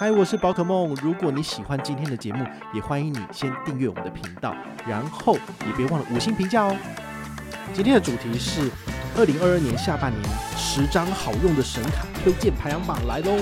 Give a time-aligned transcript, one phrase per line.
[0.00, 0.96] 嗨，我是宝可梦。
[1.02, 4.56] 如果你喜欢今天的节目，也欢迎你先订阅我们的频道，
[4.88, 5.34] 然后
[5.66, 6.74] 也别忘了五星评价哦。
[7.74, 8.70] 今天的主题是
[9.14, 10.24] 二零二二年下半年
[10.56, 13.36] 十张好用的神卡推荐排行榜来喽。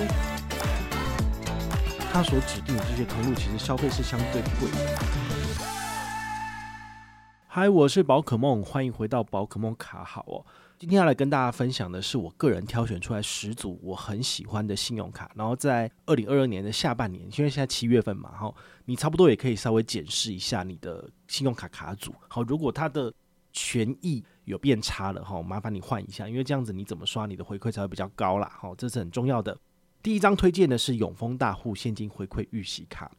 [2.13, 5.38] 他所指定的这些投入，其实消费是相对贵的。
[7.51, 10.45] 嗨，我是宝可梦，欢迎回到宝可梦卡好哦。
[10.79, 22.15] 今天要来跟大家分享的是我个人挑选出来十组我很喜欢的信用卡，然后在二零二二年的下半年，因为现在七月份嘛，哈，你差不多也可以稍微检视一下你的信用卡卡组。
[22.29, 23.11] 好，如果它的
[23.51, 29.57] 权益有变差了，哈，麻烦你换一下，因为这样子你怎么刷你的回馈才会比较高啦，好，这是很重要的。
[30.03, 33.11] 第一张推荐的是永丰大户现金回馈预习卡，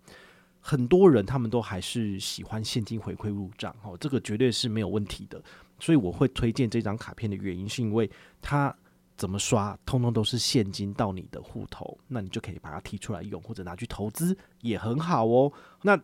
[0.59, 5.41] 很多人他们都还是喜欢现金回馈入账，哦，这个绝对是没有问题的。
[5.79, 8.09] 所以我会推荐这张卡片的原因，是因为
[8.41, 8.75] 它
[9.15, 15.51] 怎么刷，通通都是现金到你的户头，那你就可以把它提出来用，或者拿去投资也很好哦。
[15.81, 15.97] 那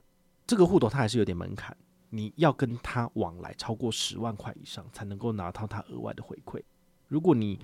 [0.48, 1.76] 这个户头它还是有点门槛，
[2.09, 6.61] 你要跟它往来超过十万块以上，才能够拿到它额外的回馈。
[7.09, 7.59] 如果你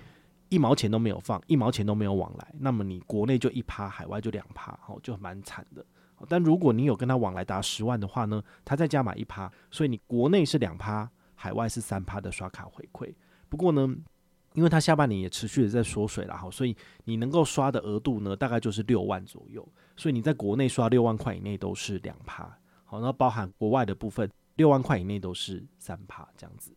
[0.50, 5.84] 一毛钱都没有放，一毛钱都没有往来，那么你国内就一趴，海外就两趴，哦，就蛮惨的。
[6.28, 11.10] 但如果你有跟他往来达十万的话呢，他再加码一趴，所以你国内是两趴。
[11.34, 13.12] 海外是三趴的刷卡回馈，
[13.48, 13.92] 不过呢，
[14.54, 26.72] 因为他下半年也持续的在缩水了哈，所以你能够刷的额度呢，大概就是六万左右，所以你在国内刷六万块以内都是两趴，好，那包含国外的部分，六万块以内都是三趴这样子。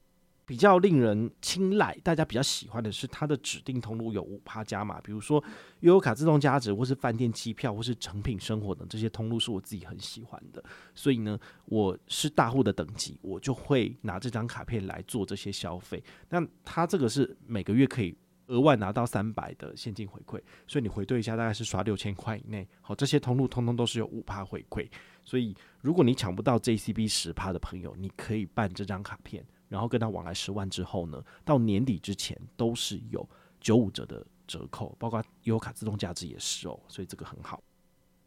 [0.45, 5.43] 比较令人青睐，大家比较喜欢的是它的指定通路有五趴加码，比如说
[5.79, 10.63] 悠游卡自动加值，或是饭店机票，或是成品生活等这些通路是我自己很喜欢的。
[10.93, 16.03] 所以呢，我是大户的等级，我就会拿这张卡片来做这些消费。
[16.29, 18.15] 那它这个是每个月可以
[18.47, 22.67] 额外拿到三百的现金回馈，所以你回对一下，大概是刷六千块以内。
[22.81, 24.87] 好，这些通路通通都是有五趴回馈，
[25.23, 29.43] 所以如果你抢不到 JCB 十趴的朋友，你可以办这张卡片。
[29.67, 33.27] 然后跟他往来十万之后呢，到年底之前都是有
[33.59, 37.63] 九五折的折扣，包括优卡自动价值也是哦，所以这个很好。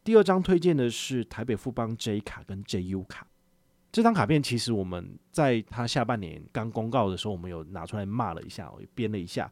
[0.03, 3.26] 第二张推荐的是台北富邦 J 卡跟 JU 卡，
[3.93, 9.50] 这张卡片其实我们在它下半年刚公告的时候，我们有拿出来骂了一下，也编了一下，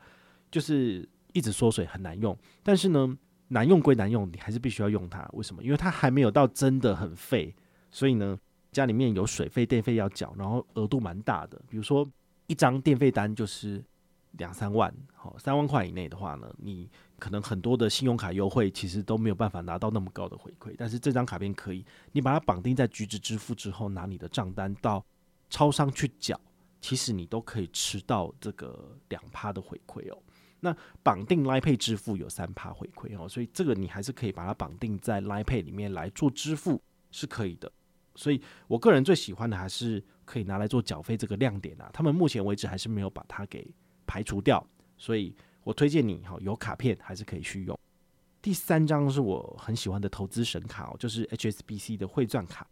[0.51, 3.17] 就是一直缩水很难用，但是呢，
[3.49, 5.29] 难用归难用，你还是必须要用它。
[5.35, 5.63] 为什么？
[5.63, 7.55] 因为它还没有到真的很废，
[7.91, 8.39] 所以呢。
[8.77, 12.07] 家里面有水费、电费要缴，然后额度蛮大的，比如说
[12.47, 13.83] 一张电费单就是
[14.33, 16.89] 两三万，好，三万块以内的话呢，你
[17.19, 21.83] 可能很多的信用卡优惠其实都没有办法拿到那么高的回馈，但是这张卡片可以，
[22.13, 25.03] 你把它绑定在橘子支付之后，拿你的账单到
[25.49, 26.39] 超商去缴，
[26.83, 30.23] 其实你都可以吃到这个两趴的回馈哦。
[30.61, 37.71] 那绑定 l i Pay 支付有三趴回馈哦，所以这个你还是可以把它绑定在 l i Pay 里面来做支付是可以的。
[38.17, 41.91] 所以，我个人最喜欢的还是可以拿来做缴费这个亮点啊。
[41.93, 43.67] 他们目前为止还是没有把它给
[44.07, 44.67] 排除掉，
[44.97, 47.79] 所以我推荐你哈，有卡片还是可以去用。
[48.41, 52.67] 第三张是我很喜欢的投资神卡哦，就是 HSBC 的汇钻卡。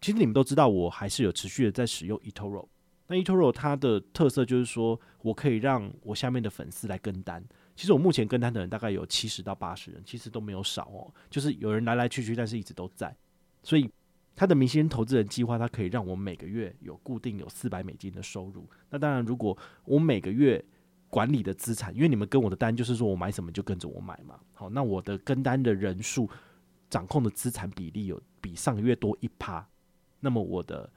[0.00, 2.66] 其实你们都知道，我还是有持续的在使用 eToro。
[3.06, 7.44] 那 eToro 它的特色就是说我可以让我下面的粉丝来跟单。
[7.76, 13.14] 其实我目前跟单的人大概有七十到八十人，其实都没有少哦，就是有人来来去去，但是一直都在，
[13.62, 13.88] 所以。
[14.36, 18.68] 他的明星投资人计划，它可以让我每个月有固定有四百美金的收入。
[18.90, 20.64] 那当然，如果我每个月
[21.08, 24.40] 管理的资产，因为你们跟我的单就是说我买什么就跟着我买嘛。
[24.52, 26.28] 好，那我的跟单的人数、
[26.90, 29.64] 掌控的资产比例有比上个月多一趴，
[30.18, 30.90] 那么我的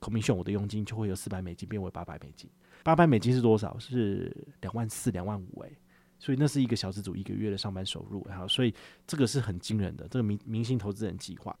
[0.00, 2.48] commission 我的佣金就会由四百美金变为八百美金。
[2.84, 3.76] 八百美金是多少？
[3.78, 5.76] 是两万四、两万五诶。
[6.20, 8.24] 所以那是一个小资族一个月的上班收入。
[8.30, 8.72] 好，所以
[9.04, 11.54] 这个是很惊人的这个明明星投资人计划。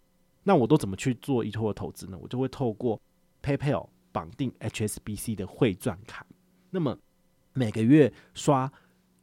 [0.44, 2.16] 那我都怎么去做 eToro 的投资呢？
[2.20, 3.00] 我就会透过
[3.42, 6.24] PayPal 绑定 HSBC 的汇钻卡，
[6.70, 6.96] 那么
[7.52, 8.70] 每个月刷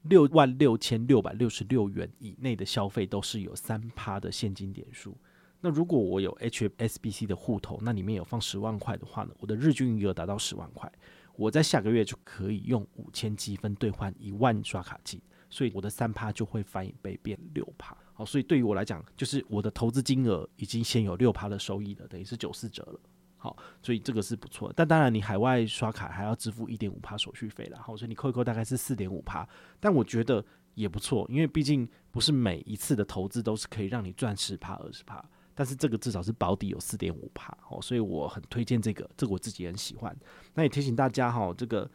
[0.01, 5.15] 六万六千六百六十六元以内的消费都是有三趴的现金点数。
[5.59, 10.91] 那如果我有 HSBC 的户头，那里面有放十万块的话呢，我的日均余额达到十万块，
[11.35, 15.21] 我在下个月就可以用五千积分兑换一万刷卡金，
[15.51, 17.95] 所以我的三趴就会翻一倍变六趴。
[18.25, 22.99] 所以对于我来讲，就是我的投资金额已经先有六趴的收益了，等于是九四折了。
[23.37, 24.71] 好，所以这个是不错。
[24.75, 27.79] 但当然，你海外刷卡还要支付一点五趴手续费了。
[27.81, 29.47] 好，所以你扣一扣大概是四点五趴。
[29.79, 30.45] 但我觉得
[30.75, 35.23] 也不错，因为毕竟不是每一次的投资都是可以让你赚十趴、二十趴。
[35.55, 37.51] 但是这个至少是保底有四点五趴。
[37.69, 40.15] 哦，所以我很推荐这个，这个我自己很喜欢。
[40.53, 41.89] 那也提醒大家哈，这个。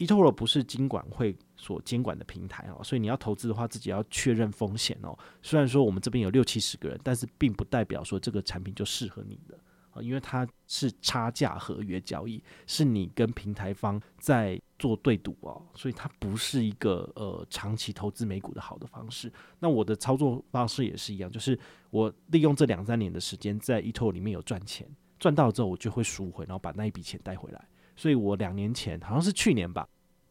[0.00, 5.16] eToro 不是金管会所监管的平台哦，所以你要投资的话，自己要确认风险哦。
[5.42, 9.58] 虽然说我们这边有六七十个人，但是并不代表说这个产品就适合你的
[9.90, 19.30] 啊，因为它是差价合约交易，是你跟平台方在做对赌哦，所以它不是一个呃长期投资美股的好的方式。
[19.58, 21.58] 那我的操作方式也是一样，就是
[21.90, 24.88] 我利用这两三年的时间在 eToro 里面有赚钱，
[25.18, 27.62] 赚到之后我就会赎回，然后把那一笔钱带回来。
[28.00, 29.86] 所以我两年前好像是去年吧，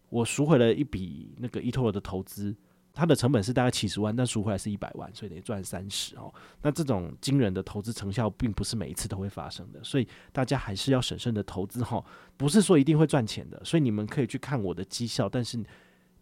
[0.10, 2.56] 我赎回了一笔那个 eToro 的投资，
[2.96, 6.34] 它的成本是大概七十万，但赎回来是一百万，所以等于赚三十哦。
[6.64, 12.04] 那这种惊人的投资成效，并不是每一次都会发生的，所以大家还是要审慎的投资哈，
[12.38, 13.64] 不是说一定会赚钱的。
[13.64, 15.64] 所以你们可以去看我的绩效，但是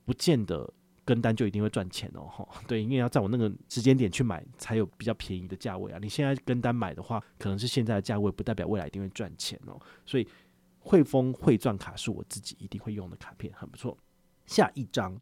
[0.03, 0.69] 不见得
[1.05, 2.23] 跟单就一定会赚钱哦。
[2.23, 5.99] 哈， 对，因为要在我那个时间点去买，才有比较便宜的价位啊。
[6.01, 9.79] 你现在跟单买的话，可能是现在的价位，不代表未来一定会赚钱哦。
[10.05, 10.27] 所以。
[10.87, 13.97] 汇丰汇钻卡是我自己一定会用的卡片，很不错。
[14.45, 15.19] 下一张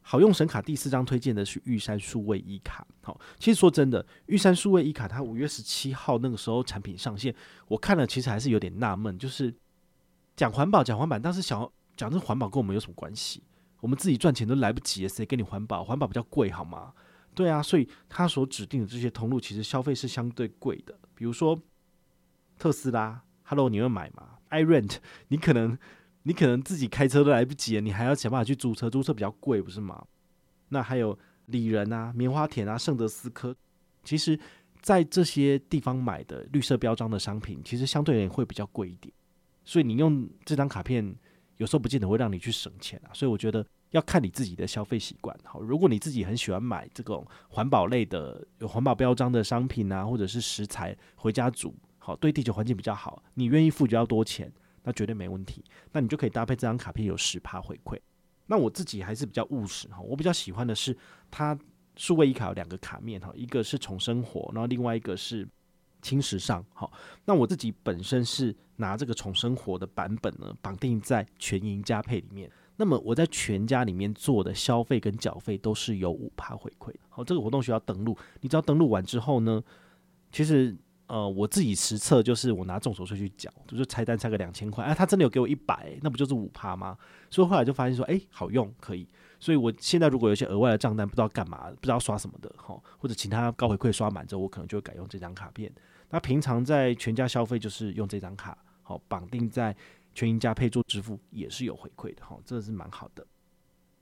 [0.00, 2.86] 好用神卡第四张推荐的是玉山数位一卡。
[3.02, 7.34] 好，其实说真的，玉山数位一卡它五月十七号那个时候产品上线，
[7.66, 9.52] 我看了其实还是有点纳闷，就是
[10.36, 13.42] 讲环保讲环保，但是想讲这环保跟我们有什么关系？
[13.80, 15.84] 我们自己赚钱都来不及，谁跟你环保？
[15.84, 16.94] 环保比较贵好吗？
[17.34, 21.60] 对啊，所以它所指定的这些通路其实消费是相对贵的，比如说
[22.58, 24.96] 特斯拉，Hello，你会买吗？iRent，
[25.28, 25.76] 你可能
[26.24, 30.04] 你可能自己开车都来不及，你还要想办法去租车，租车比较贵，不是吗？
[30.68, 33.56] 那还有里仁啊、棉花田啊、圣德斯科，
[34.04, 34.38] 其实，
[34.82, 39.10] 在这些地方买的绿色标章的商品，其实相对而言会比较贵一点。
[39.64, 41.16] 所以你用这张卡片，
[41.56, 43.08] 有时候不见得会让你去省钱啊。
[43.14, 45.34] 所以我觉得要看你自己的消费习惯。
[45.42, 51.74] 好，如果你自己很喜欢买这种环保类的、有环保标章的商品啊，或者是食材回家煮。
[52.08, 54.50] 好，对地球环境比较好，你愿意付比较多钱，
[54.82, 55.62] 那绝对没问题。
[55.92, 57.98] 那你就可以搭配这张卡片有十趴回馈。
[58.46, 60.96] 那我自己还是比较务实哈，我比较喜欢的是
[61.30, 61.54] 它
[61.96, 65.46] 数位一卡有两个卡面哈，一个是宠生活，然后另外一个是
[66.00, 66.64] 轻时尚。
[66.72, 66.90] 好，
[67.26, 72.50] 那我自己本身是拿这个宠生活的版本呢，绑定在全盈加配里面。
[72.78, 76.90] 那么我在全家里面做的消费跟缴费都是有五趴回馈。
[77.10, 79.62] 好，这个活动需要登录，你只要登录完之后呢，
[80.32, 80.74] 其实。
[81.08, 86.96] 呃，我自己实测就是我拿重手税去缴，就是拆单拆个两千块，哎，他真的有给我一百，那不就是五趴吗？
[87.30, 89.08] 所以后来就发现说，哎、好用，可以。
[89.40, 95.72] 所以我现在如果有些额外的账单不知道干嘛，不知道刷什么的，哈，或者其他高回馈刷满之后，我可能就会改用这张卡片。
[96.10, 99.74] 那平常在全家消费就是用这张卡，好绑定在
[100.14, 103.26] 全盈家配做支付也是有回馈的，哈，这是蛮好的。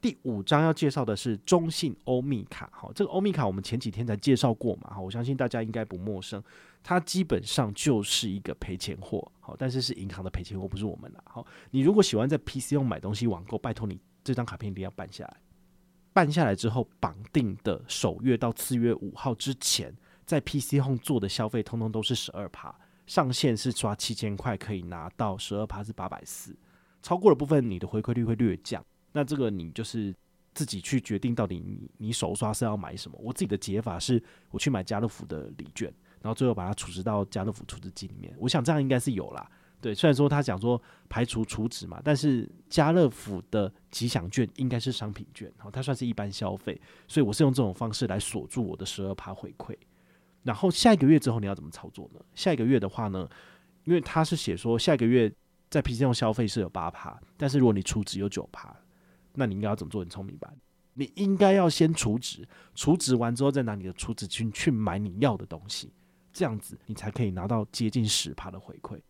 [0.01, 6.43] 第五张要介绍的是中信欧米卡，好，这个欧米卡我们前几天才介绍过嘛，哈，我相信大家应该不陌生。
[6.89, 11.21] 它基本上就是一个赔钱货，好，但是是银行的赔钱货，不是我们的。
[11.27, 15.37] 好，你如果喜欢在 PC 用买东西网购，拜托你这张卡片一定要办下来。
[16.13, 19.93] 办下来之后，绑定的首月到次月五号之前，
[20.25, 22.73] 在 PC Home 做的消费，通通都是十二趴，
[23.09, 26.57] 上限是刷七千块可以拿到十二趴是八百四，
[27.03, 28.81] 超过的部分你的回馈率会略降。
[29.11, 30.15] 那这个你就是
[30.55, 33.19] 自己去决定到底你你首刷是要买什么。
[33.21, 35.93] 我自己的解法是我去买家乐福的礼券。
[36.27, 39.49] 然后最后把它储值到家乐福储值金里面，我想这样应该是有啦。
[39.81, 49.73] 对，虽然说他讲说排除储值嘛，但是家乐福的吉祥券应该是商品券，好，它算是一般消费，所以我是用这种方式来锁住我的十二趴回馈。
[50.43, 52.19] 然后下一个月之后你要怎么操作呢？
[52.35, 53.29] 下一个月的话呢，
[53.85, 55.33] 因为他是写说下一个月
[55.71, 58.75] 在 PC 用消费是有八趴，但是如果你储值有九趴，
[59.35, 60.03] 那你应该要怎么做？
[60.03, 60.53] 你聪明吧？
[60.95, 65.93] 你应该要先储值，储值完之后再拿你的储值金去买你要的东西。
[66.37, 69.01] 这样子你才可以拿到接近十趴的回馈，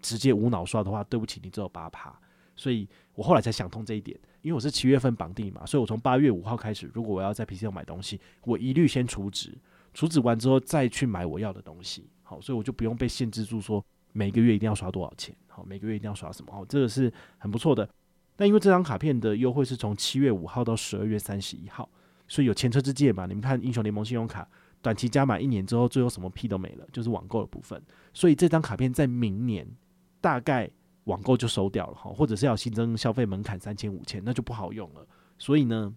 [0.00, 2.16] 直接无脑刷的话，对不起，你只有八趴。
[2.54, 9.52] 所以我后来才想通这一点，因为我是七月份绑定嘛，所以我从八月五号开始，如果我要在 PC 上买东西，我一律先储值，
[9.94, 12.08] 储值完之后再去买我要的东西。
[12.22, 17.88] 好，所以我就不用被限制住说每个月一定要刷多少钱，好，每个月一定要刷什么，好，这个是很不错的。
[18.36, 21.88] 那因为这张卡片的优惠是从七月五号到十二月三十一号，
[22.28, 23.26] 所以有前车之鉴嘛。
[23.26, 24.48] 你们看英雄联盟信用卡。
[24.86, 27.82] 短期加满一年之后，最后什么屁都没了，就是网购的部分。
[28.14, 29.66] 所以这张卡片在明年
[30.20, 30.70] 大概
[31.06, 35.04] 网购就收掉了哈，或者是要新增消费门槛三千五千，那就不好用了。
[35.38, 35.92] 所以呢，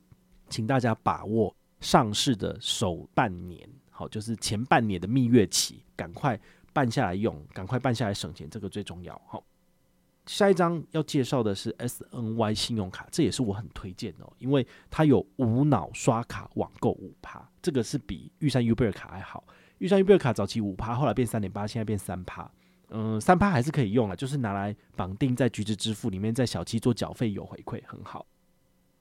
[0.50, 6.40] 请大家把握上市的首半年，好，就是前半年的蜜月期，赶快
[6.74, 9.22] 办下来用，赶快办下来省钱，这个最重要。
[9.28, 9.44] 好，
[10.30, 19.44] 下一张要介绍的是 SNY 信用卡，这也是我很推荐的，因为它有无脑刷卡网购五趴，这个是比玉山 Uber 卡还好。
[19.80, 22.48] 玉山 Uber 卡早期五趴，后来变三点八，现在变三趴。
[22.90, 28.24] 嗯，三趴还是可以用了，就是拿来绑定在橘子支付里面，在小七做缴费有回馈，很好。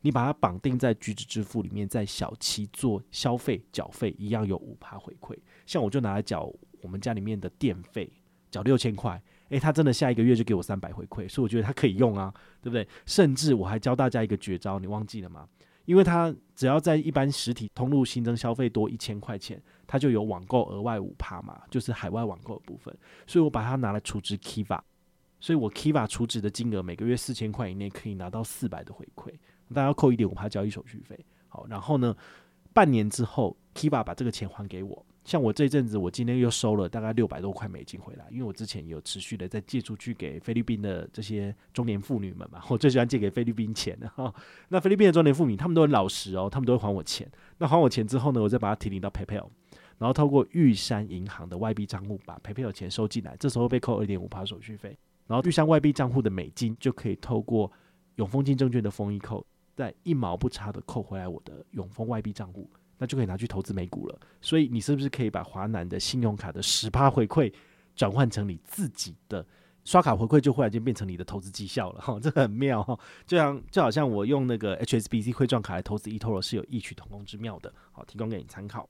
[0.01, 5.37] 你把它绑定在橘子支付里面，在小七做消费缴费一样有五趴回馈。
[5.67, 8.11] 像我就拿来缴我们家里面的电费，
[8.51, 12.87] 缴六千块，诶，他真的下一个月就给我三百回馈，所以我觉得他可以用啊，对不对？
[13.07, 15.49] 甚至我还教大家一个绝招，你忘记了吗？
[15.87, 22.95] 因为他只要在一般实体通路新增消费多一千块钱，他就有网购额外五趴嘛，就是海外网购的部分。
[23.27, 24.79] 所以我把它拿来储值 Kiva，
[25.41, 29.31] 所以我 Kiva 储值的金额每个月四千块以内可以拿到四百的回馈，
[29.73, 31.19] 大家要扣一点五趴交易手续费。
[31.49, 32.15] 好，然后呢，
[32.75, 35.07] 半年之后 Kiva 把这个钱还给我。
[35.29, 44.35] 像我这阵子，我今天又收了大概六百多块美金回来，因为我之前有持续的在借出去给菲律宾的这些中年妇女们嘛，我最喜欢借给菲律宾钱的哈。
[44.71, 47.31] 那菲律宾的中年妇女，他们都很老实哦，他们都会还我钱。
[47.59, 49.47] 那还我钱之后呢，我再把它提领到 PayPal，
[49.99, 57.71] 然后透过玉山银行的外币账户把 PayPal 钱收进来，这时候被扣二点五趴手续费，然后玉山外币账户的美金就可以透过
[58.15, 59.45] 永丰金证券的封一扣，
[59.77, 62.67] 再一毛不差的扣回来我的永丰外币账户。
[62.99, 67.53] 那就可以拿去投资美股了，所以你是不是可以把华南的信用卡的十趴回馈
[67.95, 69.47] 转换成你自己的
[69.85, 78.89] 刷卡回馈，就忽然间变成你的投资绩效了哈，这很妙哈，就像就好像我用那个 HSBC 汇钻卡来投资 eToro 是有异曲同工之妙的，好，提供给你参考。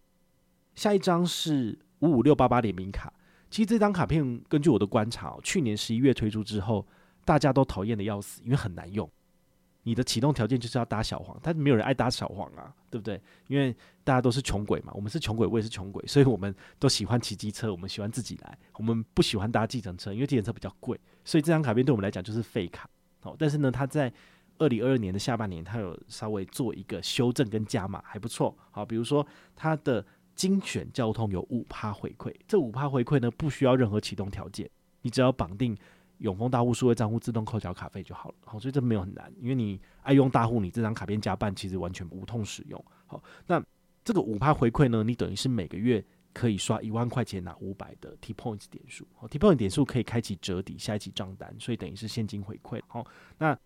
[0.74, 3.12] 下一张是五五六八八联名卡，
[3.50, 6.86] 其实这张卡片根据我的观察，去年十一月推出之后，
[7.24, 9.08] 大家都讨厌的要死，因为很难用。
[9.84, 13.20] 你的启动条件就是要搭小黄，但没有人爱搭小黄啊，对不对？
[13.46, 22.88] 因为大家都是穷鬼嘛，我们是穷鬼，我也是穷鬼，所以我们都喜欢骑机车，我们喜欢自己来，我们不喜欢搭计程车，因为计程车比较贵，所以这张卡片对我们来讲就是废卡。
[23.20, 24.12] 好，但是呢，它在
[24.58, 28.54] 二零二二年的下半年，它有稍微做一个修正跟加码，还不错。
[28.70, 30.04] 好，比如说它的
[30.34, 34.68] 精选交通有五趴回馈，这五趴回馈呢，不需要任何启动条件，
[35.02, 35.74] 你只要绑定。
[36.18, 42.84] 永丰大户数位账户自动扣缴卡费就好了，好，所以这没有很难，因为你爱用大户，你这张卡片加办其实完全无痛使用。
[43.06, 43.62] 好，那
[44.04, 52.80] 这个五趴回馈呢，你等于是每个月可以刷一万块钱拿五百的 T Points 点数，好，T Points 点数可以开启折抵下一期账单，所以等于是现金回馈。
[52.88, 53.06] 好，
[53.38, 53.58] 那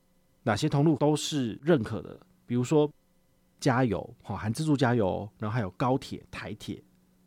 [0.42, 2.20] 哪些通路都是认可的？
[2.44, 2.90] 比如说
[3.60, 6.82] 加油，好，含自助加油，然后还有高铁、台铁，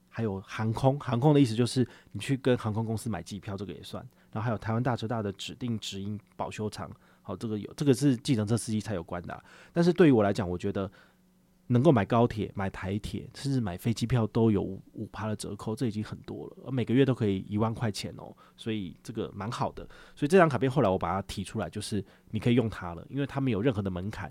[0.10, 1.00] 还有航空。
[1.00, 4.06] 航空的意思就是你去跟航空公司买机票，这个也算。
[4.36, 9.44] 然后还有台湾大车大的指定直营保修厂，好，这个有，这个是计程车司机才有关的。
[9.72, 10.92] 但是对于我来讲，我觉得
[11.68, 16.70] 能够买高铁、买台铁，甚至买飞机票都有五五趴的折扣，这已经很多了。
[16.70, 19.88] 每个月都可以一万块钱哦，所以这个蛮好的。
[20.14, 24.30] 所以这张卡片后来我把它提出来，就是你可以用它了，因为它没有任何的门槛，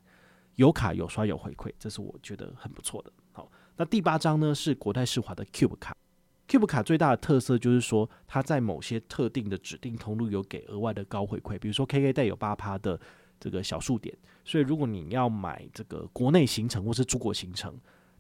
[0.57, 3.11] 有卡有刷有回馈，这是我觉得很不错的。
[3.33, 5.97] 好，那第八张呢是国泰世华的 Cube 卡。
[6.47, 13.01] Cube 卡最大的特色就是说，它在某些特定的指定通路有给额外的高回馈，比如说 KKday 有八趴的
[13.41, 17.75] 这个小数点，所以如果你要买这个国内行程或是出国行程，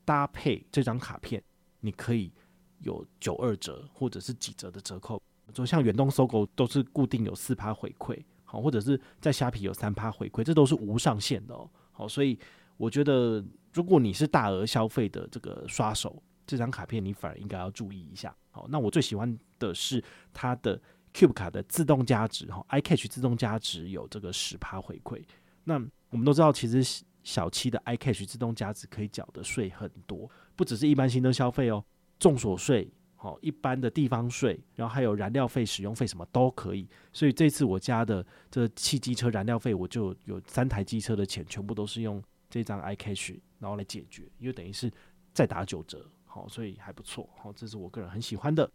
[0.06, 1.42] 搭配这张卡片，
[1.80, 2.32] 你可以
[2.78, 5.20] 有九二折或者是几折的折扣。
[5.52, 11.68] 就像远东搜狗都是固定有四趴回馈，好，或者是在虾皮有三趴回馈，这都是无上限的哦。
[11.92, 12.38] 好，所以
[12.78, 16.22] 我觉得如果你是大额消费的这个刷手。
[16.46, 18.34] 这张卡片你反而应该要注意一下。
[18.50, 20.80] 好，那我最喜欢的是它的
[21.12, 25.22] Cube 卡的自动加值，哈，iCash 自动加值有这个十趴回馈。
[25.64, 25.74] 那
[26.10, 31.84] 我们都知道，其实小七的 iCash 自动加值可以缴的税很多，不只是一般新增消费哦，
[32.18, 36.86] 重所税，好，一般的地方税，然后还有燃料费、使用费什么都可以。
[37.12, 44.92] 所以这次我家的这汽机车燃料费，我就有三台机车的钱，全部都是用这张 iCash 然后来解决，因为等于是
[45.32, 46.06] 再打九折。
[46.34, 47.28] 好，所以还不错。
[47.40, 48.68] 好，这是我个人很喜欢的。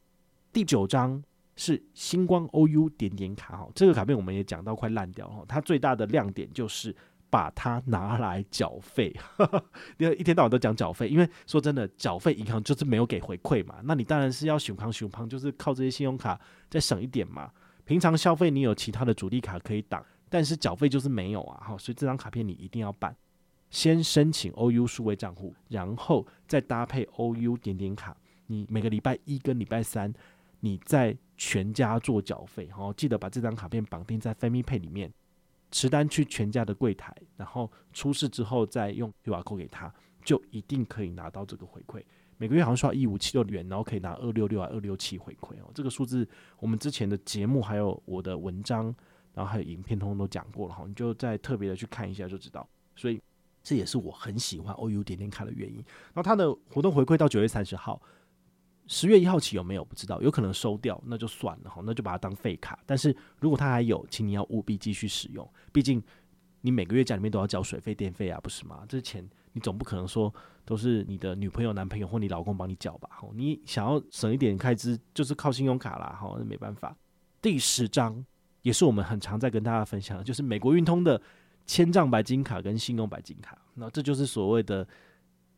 [0.53, 1.21] 第九张
[1.57, 3.57] 是星光 OU 点点卡。
[3.57, 5.27] 哈，这个卡片我们也讲到快烂掉。
[5.27, 6.95] 哈，它最大的亮点就是
[7.29, 9.13] 把它拿来缴费。
[9.99, 13.81] 因为一天到晚都讲缴费，因为说真的，缴费银行就是没有给回馈嘛。
[13.83, 16.39] 那你当然是要熊康熊康，就是靠这些信用卡
[16.69, 17.51] 再省一点嘛。
[17.83, 21.61] 平常消费你有其他的主力卡可以挡，但是缴费就是没有啊。
[21.61, 23.13] 好，所以这张卡片你一定要办。
[23.69, 28.15] 先申请 OU 数位账户，然后再搭配 OU 点点卡。
[28.47, 30.11] 你每个礼拜一跟礼拜三，
[30.59, 35.11] 你在全家做缴费，然后记得把这张卡片绑定在 FamiPay 里面，
[35.71, 42.03] 持单去全家的柜台，然后出示之后再用 QR code 给他，就一定可以拿到这个回馈。
[42.37, 45.69] 每个月好像刷一五七六元，然后可以拿二六六啊二六七回馈哦。
[45.75, 46.27] 这个数字
[46.59, 48.85] 我们之前的节目还有我的文章，
[49.33, 50.85] 然后还有影片，通通都讲过了哈。
[50.87, 52.67] 你就再特别的去看一下就知道。
[52.95, 53.21] 所以
[53.63, 55.75] 这也是我很喜欢 OU 点点卡的原因。
[56.13, 58.01] 然后它的活动回馈到九月三十号，
[58.87, 62.79] 十月一号起有没有不知道，有可能收掉，那就算了哈，那就把它当废卡。
[62.85, 66.01] 但是如果它还有，请你要务必继续使用，毕竟
[66.61, 68.83] 你每个月家里面都要交水费、电费啊，不是吗？
[68.87, 69.27] 这钱。
[69.51, 70.31] 你总不可能说
[70.63, 73.09] 都是你的女朋友、男朋友或你老公帮你缴吧？
[73.17, 76.95] 吼，你想要省一点开支，就是靠信用卡啦，吼，那没办法。
[77.41, 78.23] 第十张
[78.61, 81.19] 也是我们很常在跟大家分享的，就是美国运通的
[81.69, 83.55] 千丈白金卡跟信用白金卡。
[83.75, 84.87] 那这就是所谓的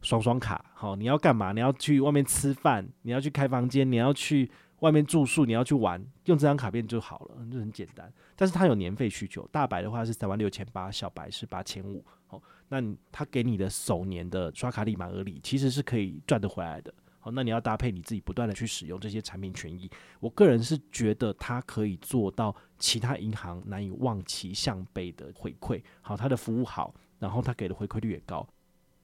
[0.01, 0.65] 双双卡。
[0.73, 1.53] 好，你要干嘛？
[1.53, 4.51] 你要去外面吃饭，你要去开房间，你要去。
[4.81, 8.11] 外面住宿，你要去玩，用这张卡片就好了，就很简单。
[8.35, 12.03] 但是它有年费需求，大白的话是三万六千八，小白是八千五。
[12.25, 16.91] 好，那他给你的首年的刷卡礼满额礼其实是可以赚得回来的。
[17.21, 19.89] 好，那你要搭配你自己不断的去使用这些产品权益。
[20.19, 25.81] 我个人是觉得它可以做到其他银行难以望其项背的回馈。
[26.01, 28.45] 好，它的服务好，然后它给的回馈率也高。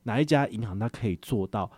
[0.04, 1.72] 哪一家银行它可以做到？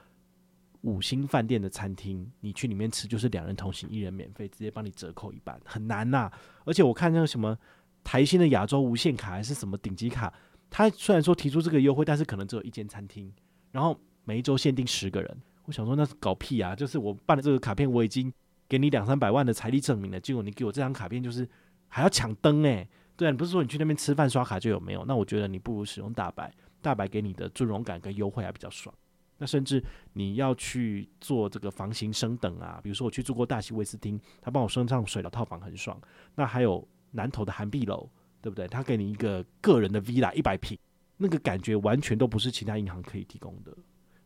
[0.84, 6.32] 五星饭店的餐厅，你去里面吃就是两人同行，一人免费，直接帮你折扣一半，很难呐、
[6.64, 7.58] 而且我看那个什么
[8.02, 10.34] 台新的亚洲无限卡还是什么顶级卡，
[10.70, 13.30] 它虽然说提出这个优惠，但是可能只有一间餐厅，
[13.74, 15.38] 然后每一周限定十个人。
[15.70, 16.76] 我想说那是搞屁啊！
[16.76, 18.34] 就是我办的这个卡片，我已经
[18.68, 21.48] 给你两三百万的财力证明了，结果你给我这张卡片，就是
[21.88, 22.90] 还要抢灯诶。
[23.16, 25.06] 对啊，你不是说你去那边吃饭刷卡就有没有？
[25.06, 28.94] 那我觉得你不如使用大白，大白给你的尊荣感跟优惠还比较爽。
[29.38, 29.84] 那甚至
[30.14, 36.02] 你要去做这个房型升等啊，比如说我去住过大溪威斯汀，他帮我升上水的套房很爽。
[36.34, 38.10] 那还有南投的涵碧楼，
[38.42, 38.68] 对不对？
[38.68, 40.76] 他给你一个个人的 villa 一百平，
[41.18, 43.72] 那个感觉完全都不是其他银行可以提供的。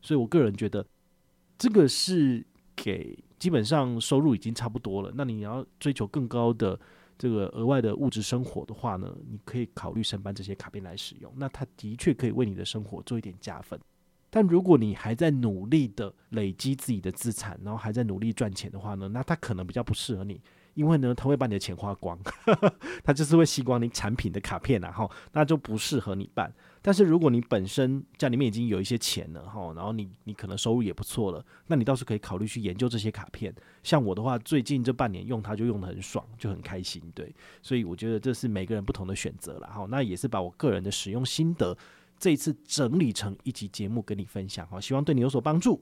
[0.02, 0.86] 所以我个人觉得，
[1.64, 5.10] 这个是给基本上收入已经差不多了。
[5.16, 6.78] 那你要追求更高的
[7.18, 11.32] 这个额外的物质生活的话呢，你可以考虑申办这些卡片来使用。
[11.38, 13.80] 那它的确可以为你的生活做一点加分。
[14.30, 20.42] 但如果你还在努力的累积自己的资产，然后还在努力赚钱的话呢，那它可能比较不适合你，
[20.74, 22.20] 因为呢，它会把你的钱花光，
[23.06, 26.54] 它就是会吸光你产品的卡片，然后那就不适合你办。
[26.84, 33.56] 但是如果你本身家里面已经有一些钱了哈，然后你你可能收入也不错了，那你倒是可以考虑去研究这些卡片。
[33.82, 37.02] 像我的话，最近这半年用它就用的很爽，就很开心。
[37.16, 39.88] 对，所以我觉得这是每个人不同的选择了哈。
[39.90, 41.76] 那也是把我个人的使用心得。
[42.20, 45.82] 这一次整理成一集节目跟你分享，哈，希望对你有所帮助。